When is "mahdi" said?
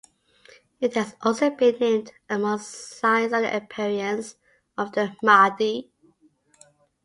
5.21-5.91